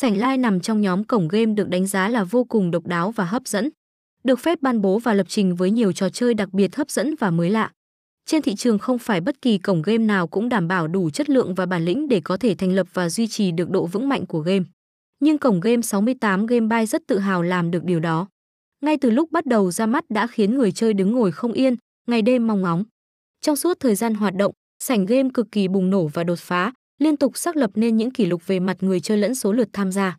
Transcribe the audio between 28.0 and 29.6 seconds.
kỷ lục về mặt người chơi lẫn số